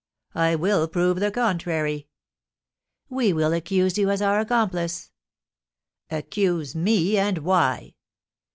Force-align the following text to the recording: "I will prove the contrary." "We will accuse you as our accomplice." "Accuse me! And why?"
"I 0.33 0.55
will 0.55 0.87
prove 0.87 1.19
the 1.19 1.29
contrary." 1.29 2.07
"We 3.07 3.33
will 3.33 3.53
accuse 3.53 3.99
you 3.99 4.09
as 4.09 4.19
our 4.19 4.39
accomplice." 4.39 5.11
"Accuse 6.09 6.73
me! 6.75 7.19
And 7.19 7.37
why?" 7.37 7.93